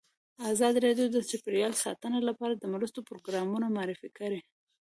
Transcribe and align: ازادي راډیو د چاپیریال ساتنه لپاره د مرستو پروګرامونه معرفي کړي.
ازادي 0.51 0.79
راډیو 0.87 1.07
د 1.11 1.17
چاپیریال 1.29 1.73
ساتنه 1.83 2.19
لپاره 2.29 2.53
د 2.55 2.63
مرستو 2.73 2.99
پروګرامونه 3.09 3.65
معرفي 3.75 4.09
کړي. 4.19 4.39